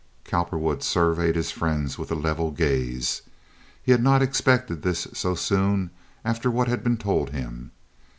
[0.25, 3.21] Cowperwood surveyed his friends with a level gaze.
[3.83, 5.91] He had not expected this so soon
[6.25, 7.69] after what had been told him.